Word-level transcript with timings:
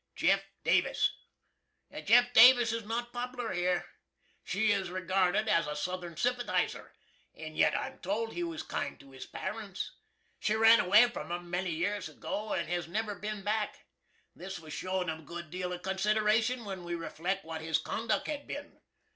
JEFF. 0.15 0.43
DAVIS. 0.63 1.11
Jeff. 2.05 2.33
Davis 2.33 2.73
is 2.73 2.83
not 2.85 3.13
pop'lar 3.13 3.51
here. 3.53 3.85
She 4.43 4.71
is 4.71 4.89
regarded 4.89 5.47
as 5.47 5.67
a 5.67 5.75
Southern 5.75 6.17
sympathizer. 6.17 6.91
& 7.17 7.35
yit 7.35 7.75
I'm 7.75 7.99
told 7.99 8.33
he 8.33 8.41
was 8.41 8.63
kind 8.63 8.99
to 8.99 9.11
his 9.11 9.27
Parents. 9.27 9.91
She 10.39 10.55
ran 10.55 10.79
away 10.79 11.07
from 11.09 11.31
'em 11.31 11.51
many 11.51 11.69
years 11.69 12.09
ago, 12.09 12.51
and 12.53 12.67
has 12.67 12.87
never 12.87 13.13
bin 13.13 13.43
back. 13.43 13.85
This 14.35 14.59
was 14.59 14.73
showin' 14.73 15.07
'em 15.07 15.19
a 15.19 15.21
good 15.23 15.51
deal 15.51 15.71
of 15.71 15.83
consideration 15.83 16.65
when 16.65 16.83
we 16.83 16.93
refleck 16.95 17.43
what 17.43 17.61
his 17.61 17.77
conduck 17.77 18.25
has 18.25 18.47
been. 18.47 18.81